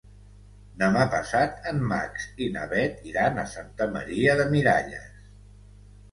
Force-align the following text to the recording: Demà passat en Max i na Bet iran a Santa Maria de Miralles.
Demà 0.83 1.01
passat 1.15 1.67
en 1.71 1.83
Max 1.91 2.23
i 2.45 2.47
na 2.55 2.63
Bet 2.71 3.03
iran 3.09 3.37
a 3.41 3.43
Santa 3.51 3.87
Maria 3.97 4.33
de 4.41 4.47
Miralles. 4.55 5.29